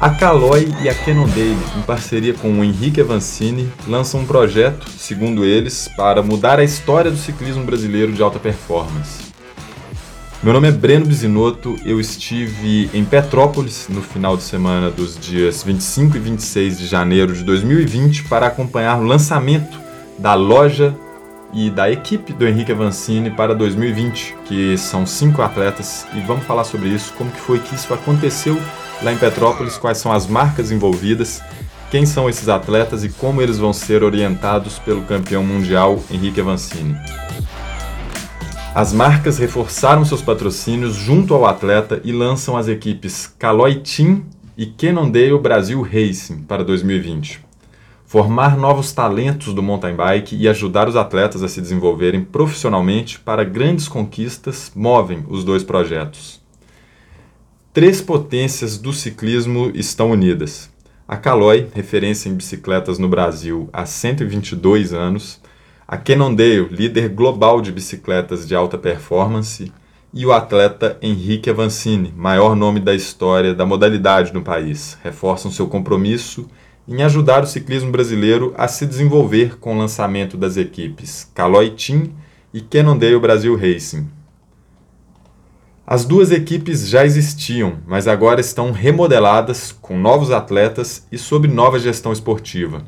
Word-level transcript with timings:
A 0.00 0.08
Caloi 0.08 0.72
e 0.82 0.88
a 0.88 0.94
Cannondale, 0.94 1.58
em 1.76 1.82
parceria 1.82 2.32
com 2.32 2.50
o 2.50 2.64
Henrique 2.64 3.02
Avancini, 3.02 3.70
lançam 3.86 4.20
um 4.20 4.24
projeto, 4.24 4.88
segundo 4.88 5.44
eles, 5.44 5.90
para 5.94 6.22
mudar 6.22 6.58
a 6.58 6.64
história 6.64 7.10
do 7.10 7.18
ciclismo 7.18 7.64
brasileiro 7.64 8.10
de 8.10 8.22
alta 8.22 8.38
performance. 8.38 9.30
Meu 10.42 10.54
nome 10.54 10.68
é 10.68 10.70
Breno 10.72 11.04
Bisinotto, 11.04 11.76
eu 11.84 12.00
estive 12.00 12.88
em 12.94 13.04
Petrópolis 13.04 13.88
no 13.90 14.00
final 14.00 14.38
de 14.38 14.42
semana 14.42 14.90
dos 14.90 15.20
dias 15.20 15.62
25 15.62 16.16
e 16.16 16.20
26 16.20 16.78
de 16.78 16.86
janeiro 16.86 17.34
de 17.34 17.44
2020 17.44 18.24
para 18.24 18.46
acompanhar 18.46 18.98
o 18.98 19.04
lançamento 19.04 19.78
da 20.18 20.32
loja 20.32 20.96
e 21.52 21.68
da 21.68 21.90
equipe 21.90 22.32
do 22.32 22.48
Henrique 22.48 22.72
Avancini 22.72 23.28
para 23.28 23.54
2020, 23.54 24.34
que 24.46 24.78
são 24.78 25.04
cinco 25.04 25.42
atletas, 25.42 26.06
e 26.14 26.20
vamos 26.20 26.46
falar 26.46 26.64
sobre 26.64 26.88
isso, 26.88 27.12
como 27.18 27.30
que 27.30 27.40
foi 27.40 27.58
que 27.58 27.74
isso 27.74 27.92
aconteceu 27.92 28.58
lá 29.02 29.12
em 29.12 29.16
Petrópolis, 29.16 29.78
quais 29.78 29.98
são 29.98 30.12
as 30.12 30.26
marcas 30.26 30.70
envolvidas, 30.70 31.42
quem 31.90 32.06
são 32.06 32.28
esses 32.28 32.48
atletas 32.48 33.02
e 33.02 33.08
como 33.08 33.42
eles 33.42 33.58
vão 33.58 33.72
ser 33.72 34.02
orientados 34.02 34.78
pelo 34.78 35.02
campeão 35.02 35.42
mundial 35.42 36.02
Henrique 36.10 36.40
Avancini. 36.40 36.96
As 38.74 38.92
marcas 38.92 39.38
reforçaram 39.38 40.04
seus 40.04 40.22
patrocínios 40.22 40.94
junto 40.94 41.34
ao 41.34 41.44
atleta 41.44 42.00
e 42.04 42.12
lançam 42.12 42.56
as 42.56 42.68
equipes 42.68 43.26
Caloi 43.38 43.76
Team 43.76 44.22
e 44.56 44.66
Cannondale 44.66 45.36
Brasil 45.38 45.82
Racing 45.82 46.42
para 46.42 46.62
2020. 46.62 47.40
Formar 48.06 48.56
novos 48.56 48.92
talentos 48.92 49.54
do 49.54 49.62
mountain 49.62 49.94
bike 49.94 50.36
e 50.36 50.48
ajudar 50.48 50.88
os 50.88 50.96
atletas 50.96 51.42
a 51.42 51.48
se 51.48 51.60
desenvolverem 51.60 52.22
profissionalmente 52.22 53.18
para 53.18 53.44
grandes 53.44 53.88
conquistas 53.88 54.70
movem 54.74 55.24
os 55.28 55.44
dois 55.44 55.64
projetos. 55.64 56.39
Três 57.72 58.00
potências 58.00 58.76
do 58.76 58.92
ciclismo 58.92 59.70
estão 59.72 60.10
unidas. 60.10 60.68
A 61.06 61.16
Caloi, 61.16 61.68
referência 61.72 62.28
em 62.28 62.34
bicicletas 62.34 62.98
no 62.98 63.08
Brasil 63.08 63.70
há 63.72 63.86
122 63.86 64.92
anos, 64.92 65.40
a 65.86 65.96
Cannondale, 65.96 66.66
líder 66.68 67.10
global 67.10 67.60
de 67.60 67.70
bicicletas 67.70 68.44
de 68.44 68.56
alta 68.56 68.76
performance, 68.76 69.72
e 70.12 70.26
o 70.26 70.32
atleta 70.32 70.98
Henrique 71.00 71.48
Avancini, 71.48 72.12
maior 72.16 72.56
nome 72.56 72.80
da 72.80 72.92
história 72.92 73.54
da 73.54 73.64
modalidade 73.64 74.34
no 74.34 74.42
país, 74.42 74.98
reforçam 75.04 75.52
seu 75.52 75.68
compromisso 75.68 76.48
em 76.88 77.04
ajudar 77.04 77.44
o 77.44 77.46
ciclismo 77.46 77.92
brasileiro 77.92 78.52
a 78.58 78.66
se 78.66 78.84
desenvolver 78.84 79.60
com 79.60 79.76
o 79.76 79.78
lançamento 79.78 80.36
das 80.36 80.56
equipes 80.56 81.30
Caloi 81.32 81.70
Team 81.70 82.10
e 82.52 82.60
Cannondale 82.60 83.20
Brasil 83.20 83.54
Racing, 83.54 84.08
as 85.90 86.04
duas 86.04 86.30
equipes 86.30 86.88
já 86.88 87.04
existiam, 87.04 87.78
mas 87.84 88.06
agora 88.06 88.40
estão 88.40 88.70
remodeladas 88.70 89.72
com 89.72 89.98
novos 89.98 90.30
atletas 90.30 91.04
e 91.10 91.18
sob 91.18 91.48
nova 91.48 91.80
gestão 91.80 92.12
esportiva. 92.12 92.84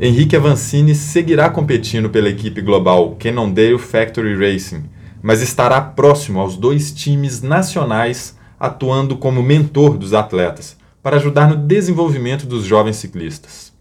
Henrique 0.00 0.34
Avancini 0.34 0.96
seguirá 0.96 1.48
competindo 1.48 2.10
pela 2.10 2.28
equipe 2.28 2.60
global 2.60 3.14
Cannondale 3.20 3.78
Factory 3.78 4.34
Racing, 4.34 4.86
mas 5.22 5.40
estará 5.40 5.80
próximo 5.80 6.40
aos 6.40 6.56
dois 6.56 6.90
times 6.90 7.40
nacionais, 7.40 8.36
atuando 8.58 9.16
como 9.16 9.40
mentor 9.40 9.96
dos 9.96 10.12
atletas, 10.12 10.76
para 11.00 11.18
ajudar 11.18 11.48
no 11.48 11.54
desenvolvimento 11.54 12.46
dos 12.46 12.64
jovens 12.64 12.96
ciclistas. 12.96 13.72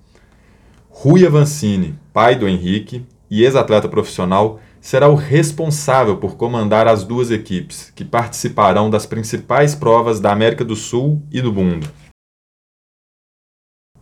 Rui 0.92 1.26
Avancini, 1.26 1.96
pai 2.14 2.36
do 2.36 2.48
Henrique 2.48 3.04
e 3.32 3.44
ex-atleta 3.44 3.90
profissional, 3.90 4.60
será 4.88 5.10
o 5.10 5.16
responsável 5.16 6.16
por 6.16 6.38
comandar 6.38 6.88
as 6.88 7.04
duas 7.04 7.30
equipes, 7.30 7.92
que 7.94 8.06
participarão 8.06 8.90
das 8.90 9.06
principais 9.06 9.76
provas 9.76 10.22
da 10.22 10.32
América 10.32 10.64
do 10.64 10.78
Sul 10.78 11.22
e 11.30 11.42
do 11.42 11.52
mundo. 11.52 11.90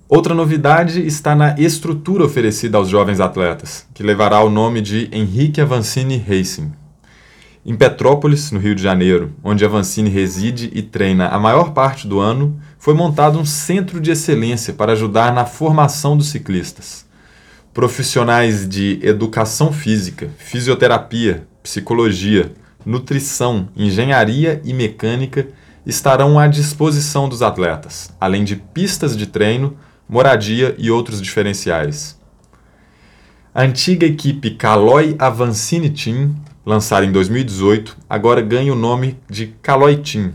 Outra 0.07 0.35
novidade 0.35 1.03
está 1.03 1.33
na 1.33 1.59
estrutura 1.59 2.23
oferecida 2.23 2.77
aos 2.77 2.87
jovens 2.87 3.19
atletas, 3.19 3.87
que 3.95 4.03
levará 4.03 4.43
o 4.43 4.49
nome 4.51 4.79
de 4.79 5.09
Henrique 5.11 5.59
Avancini 5.59 6.19
Racing. 6.19 6.71
Em 7.65 7.75
Petrópolis, 7.75 8.51
no 8.51 8.59
Rio 8.59 8.75
de 8.75 8.83
Janeiro, 8.83 9.33
onde 9.43 9.65
Avancini 9.65 10.11
reside 10.11 10.69
e 10.71 10.83
treina 10.83 11.29
a 11.29 11.39
maior 11.39 11.71
parte 11.73 12.07
do 12.07 12.19
ano, 12.19 12.61
foi 12.77 12.93
montado 12.93 13.39
um 13.39 13.45
centro 13.45 13.99
de 13.99 14.11
excelência 14.11 14.71
para 14.71 14.91
ajudar 14.91 15.33
na 15.33 15.47
formação 15.47 16.15
dos 16.15 16.27
ciclistas. 16.27 17.04
Profissionais 17.75 18.65
de 18.69 19.01
educação 19.03 19.69
física, 19.69 20.29
fisioterapia, 20.37 21.45
psicologia, 21.61 22.53
nutrição, 22.85 23.67
engenharia 23.75 24.61
e 24.63 24.73
mecânica 24.73 25.49
estarão 25.85 26.39
à 26.39 26.47
disposição 26.47 27.27
dos 27.27 27.41
atletas, 27.41 28.13
além 28.17 28.45
de 28.45 28.55
pistas 28.55 29.17
de 29.17 29.27
treino, 29.27 29.75
moradia 30.07 30.73
e 30.77 30.89
outros 30.89 31.21
diferenciais. 31.21 32.17
A 33.53 33.63
antiga 33.63 34.05
equipe 34.05 34.51
Caloi 34.51 35.13
Avancini 35.19 35.89
Team, 35.89 36.33
lançada 36.65 37.05
em 37.05 37.11
2018, 37.11 37.97
agora 38.09 38.39
ganha 38.39 38.71
o 38.71 38.77
nome 38.77 39.19
de 39.29 39.47
Caloi 39.61 39.97
Team 39.97 40.31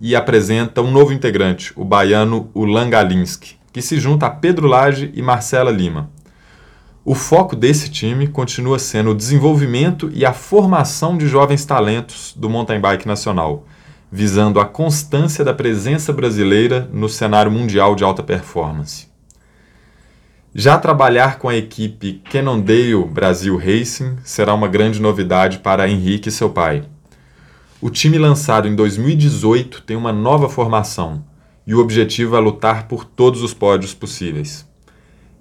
e 0.00 0.14
apresenta 0.14 0.82
um 0.82 0.92
novo 0.92 1.12
integrante, 1.12 1.72
o 1.74 1.84
baiano 1.84 2.48
Ulan 2.54 2.88
Galinski, 2.88 3.56
que 3.72 3.82
se 3.82 3.98
junta 3.98 4.26
a 4.26 4.30
Pedro 4.30 4.68
Lage 4.68 5.10
e 5.16 5.20
Marcela 5.20 5.72
Lima. 5.72 6.14
O 7.08 7.14
foco 7.14 7.54
desse 7.54 7.88
time 7.88 8.26
continua 8.26 8.80
sendo 8.80 9.10
o 9.10 9.14
desenvolvimento 9.14 10.10
e 10.12 10.26
a 10.26 10.32
formação 10.32 11.16
de 11.16 11.28
jovens 11.28 11.64
talentos 11.64 12.34
do 12.36 12.50
mountain 12.50 12.80
bike 12.80 13.06
nacional, 13.06 13.64
visando 14.10 14.58
a 14.58 14.64
constância 14.64 15.44
da 15.44 15.54
presença 15.54 16.12
brasileira 16.12 16.90
no 16.92 17.08
cenário 17.08 17.48
mundial 17.48 17.94
de 17.94 18.02
alta 18.02 18.24
performance. 18.24 19.06
Já 20.52 20.78
trabalhar 20.78 21.38
com 21.38 21.48
a 21.48 21.54
equipe 21.54 22.20
Cannondale 22.28 23.04
Brasil 23.04 23.56
Racing 23.56 24.16
será 24.24 24.52
uma 24.52 24.66
grande 24.66 25.00
novidade 25.00 25.60
para 25.60 25.88
Henrique 25.88 26.28
e 26.28 26.32
seu 26.32 26.50
pai. 26.50 26.82
O 27.80 27.88
time 27.88 28.18
lançado 28.18 28.66
em 28.66 28.74
2018 28.74 29.82
tem 29.82 29.96
uma 29.96 30.12
nova 30.12 30.48
formação 30.48 31.22
e 31.64 31.72
o 31.72 31.78
objetivo 31.78 32.34
é 32.34 32.40
lutar 32.40 32.88
por 32.88 33.04
todos 33.04 33.44
os 33.44 33.54
pódios 33.54 33.94
possíveis. 33.94 34.66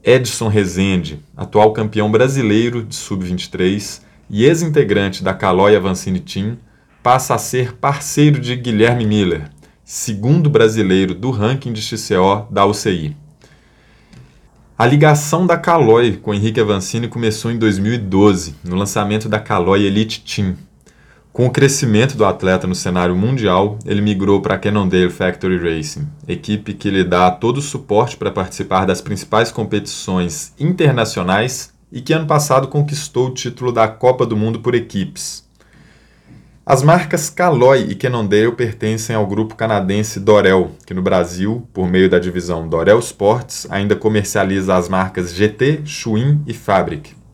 Edson 0.07 0.49
Rezende, 0.49 1.19
atual 1.35 1.73
campeão 1.73 2.11
brasileiro 2.11 2.83
de 2.83 2.93
sub-23 2.93 4.01
e 4.29 4.45
ex-integrante 4.45 5.23
da 5.23 5.33
Calói 5.33 5.75
Avancini 5.75 6.19
Team, 6.19 6.59
passa 7.01 7.33
a 7.33 7.39
ser 7.39 7.73
parceiro 7.73 8.39
de 8.39 8.55
Guilherme 8.55 9.03
Miller, 9.03 9.49
segundo 9.83 10.47
brasileiro 10.47 11.15
do 11.15 11.31
ranking 11.31 11.73
de 11.73 11.81
XCO 11.81 12.47
da 12.51 12.67
UCI. 12.67 13.17
A 14.77 14.85
ligação 14.85 15.47
da 15.47 15.57
Caloi 15.57 16.17
com 16.17 16.35
Henrique 16.35 16.59
Avancini 16.59 17.07
começou 17.07 17.49
em 17.49 17.57
2012, 17.57 18.57
no 18.63 18.75
lançamento 18.75 19.27
da 19.27 19.39
Caloi 19.39 19.85
Elite 19.85 20.21
Team, 20.21 20.55
com 21.35 21.47
o 21.47 21.51
crescimento 21.51 22.15
do 22.15 22.23
atleta 22.23 22.65
no 22.65 22.73
cenário 22.73 23.13
mundial, 23.13 23.77
ele 23.85 23.99
migrou 23.99 24.41
para 24.41 24.55
a 24.55 24.57
Cannondale 24.57 25.09
Factory 25.09 25.57
Racing, 25.57 26.07
equipe 26.25 26.73
que 26.73 26.89
lhe 26.89 27.03
dá 27.03 27.29
todo 27.29 27.57
o 27.57 27.61
suporte 27.61 28.15
para 28.15 28.31
participar 28.31 28.85
das 28.85 29.01
principais 29.01 29.51
competições 29.51 30.53
internacionais 30.57 31.73
e 31.91 31.99
que 31.99 32.13
ano 32.13 32.25
passado 32.25 32.69
conquistou 32.69 33.27
o 33.27 33.33
título 33.33 33.73
da 33.73 33.85
Copa 33.85 34.25
do 34.25 34.37
Mundo 34.37 34.61
por 34.61 34.73
equipes. 34.75 35.45
As 36.65 36.81
marcas 36.81 37.29
Caloi 37.29 37.81
e 37.89 37.95
Cannondale 37.95 38.53
pertencem 38.53 39.13
ao 39.13 39.27
grupo 39.27 39.55
canadense 39.55 40.21
Dorel, 40.21 40.71
que 40.85 40.93
no 40.93 41.01
Brasil, 41.01 41.67
por 41.73 41.85
meio 41.85 42.09
da 42.09 42.17
divisão 42.17 42.65
Dorel 42.65 42.99
Sports, 42.99 43.67
ainda 43.69 43.93
comercializa 43.93 44.73
as 44.73 44.87
marcas 44.87 45.33
GT, 45.33 45.81
Schwinn 45.83 46.41
e 46.47 46.53
Fabric. 46.53 47.24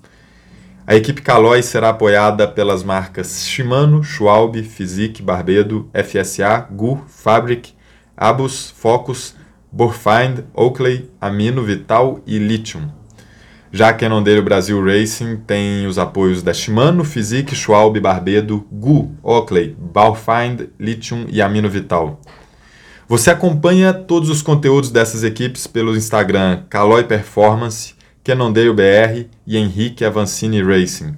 A 0.85 0.95
equipe 0.95 1.21
Caloi 1.21 1.61
será 1.61 1.89
apoiada 1.89 2.47
pelas 2.47 2.83
marcas 2.83 3.45
Shimano, 3.45 4.03
Schwalbe, 4.03 4.63
Physique, 4.63 5.21
Barbedo, 5.21 5.87
FSA, 5.93 6.67
GU, 6.71 7.03
Fabric, 7.07 7.73
Abus, 8.17 8.71
Focus, 8.71 9.35
Burfind, 9.71 10.39
Oakley, 10.55 11.11
Amino, 11.21 11.63
Vital 11.63 12.19
e 12.25 12.39
Lithium. 12.39 12.89
Já 13.71 13.89
a 13.89 13.93
Cannondale 13.93 14.41
Brasil 14.41 14.83
Racing 14.83 15.37
tem 15.47 15.85
os 15.85 15.99
apoios 15.99 16.41
da 16.41 16.51
Shimano, 16.51 17.05
Physique, 17.05 17.55
Schwalbe, 17.55 17.99
Barbedo, 17.99 18.67
GU, 18.71 19.15
Oakley, 19.21 19.77
Balfind, 19.79 20.67
Lithium 20.79 21.27
e 21.29 21.41
Amino 21.43 21.69
Vital. 21.69 22.19
Você 23.07 23.29
acompanha 23.29 23.93
todos 23.93 24.29
os 24.29 24.41
conteúdos 24.41 24.89
dessas 24.89 25.23
equipes 25.23 25.67
pelo 25.67 25.95
Instagram 25.95 26.63
Caloi 26.69 27.03
Performance 27.03 27.93
Cannondale 28.23 28.73
BR 28.73 29.25
e 29.45 29.57
Henrique 29.57 30.05
Avancini 30.05 30.61
Racing. 30.61 31.15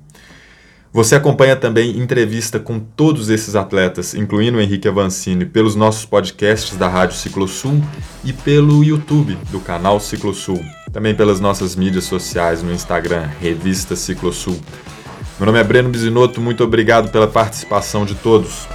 Você 0.94 1.16
acompanha 1.16 1.56
também 1.56 1.98
entrevista 1.98 2.60
com 2.60 2.80
todos 2.80 3.30
esses 3.30 3.56
atletas, 3.56 4.14
incluindo 4.14 4.60
o 4.60 4.62
Henrique 4.62 4.88
Avancini, 4.88 5.44
pelos 5.44 5.76
nossos 5.76 6.06
podcasts 6.06 6.78
da 6.78 6.88
Rádio 6.88 7.18
Ciclosul 7.18 7.84
e 8.24 8.32
pelo 8.32 8.84
YouTube 8.84 9.36
do 9.50 9.60
canal 9.60 10.00
Ciclosul. 10.00 10.64
Também 10.92 11.16
pelas 11.16 11.40
nossas 11.40 11.76
mídias 11.76 12.04
sociais 12.04 12.62
no 12.62 12.72
Instagram, 12.72 13.28
Revista 13.42 13.96
Ciclosul. 13.96 14.60
Meu 15.40 15.48
nome 15.48 15.60
é 15.60 15.64
Breno 15.64 15.90
Bisinotto, 15.90 16.40
muito 16.40 16.64
obrigado 16.64 17.12
pela 17.12 17.28
participação 17.28 18.06
de 18.06 18.14
todos. 18.14 18.68